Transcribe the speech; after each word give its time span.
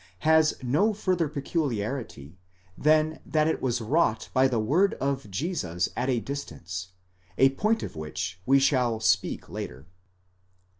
has 0.25 0.55
no 0.63 0.93
further 0.95 1.29
pecu 1.29 1.61
liarity 1.69 2.37
than 2.75 3.19
that 3.23 3.47
it 3.47 3.61
was 3.61 3.81
wrought 3.81 4.29
by 4.33 4.47
the 4.47 4.57
word 4.59 4.95
of 4.95 5.29
Jesus 5.29 5.89
at 5.95 6.09
a 6.09 6.19
distance: 6.19 6.93
a 7.37 7.49
point 7.49 7.83
of 7.83 7.95
which 7.95 8.41
we 8.43 8.57
shall 8.57 8.99
speak 8.99 9.47
later. 9.47 9.85